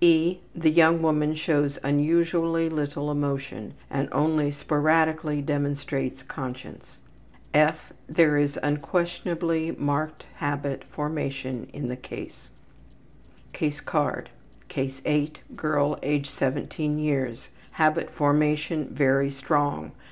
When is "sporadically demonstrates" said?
4.52-6.22